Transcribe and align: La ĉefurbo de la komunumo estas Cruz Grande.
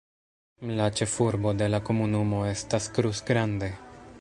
La 0.79 0.87
ĉefurbo 0.99 1.53
de 1.59 1.67
la 1.75 1.81
komunumo 1.91 2.41
estas 2.55 2.89
Cruz 2.97 3.23
Grande. 3.29 3.71